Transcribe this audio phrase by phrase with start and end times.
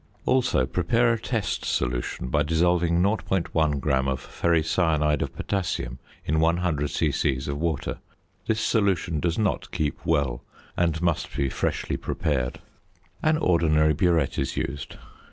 [0.25, 6.89] Also prepare a test solution by dissolving 0.1 gram of ferricyanide of potassium in 100
[6.89, 7.37] c.c.
[7.47, 7.99] of water.
[8.47, 10.41] This solution does not keep well
[10.75, 12.61] and must be freshly prepared.
[13.21, 14.95] An ordinary burette is used.